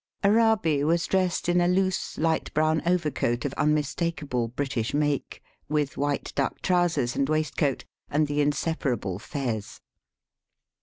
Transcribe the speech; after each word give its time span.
Arabi 0.23 0.83
was 0.83 1.05
dressed 1.05 1.47
in 1.47 1.61
a 1.61 1.67
loose 1.67 2.17
light 2.17 2.51
brown 2.55 2.81
overcoat 2.87 3.45
of 3.45 3.53
unmistakable 3.53 4.47
British 4.47 4.95
make, 4.95 5.43
with 5.69 5.95
white 5.95 6.33
duck 6.33 6.59
trousers 6.63 7.15
and 7.15 7.29
waistcoat, 7.29 7.85
and 8.09 8.25
the 8.25 8.41
inseparable 8.41 9.19
fez. 9.19 9.79